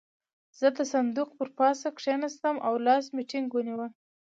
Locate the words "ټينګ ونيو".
3.29-3.85